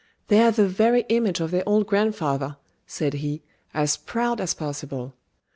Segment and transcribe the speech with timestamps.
[0.29, 2.57] "They're the very image of their old grandfather,"
[2.87, 5.13] said he, as proud as possible.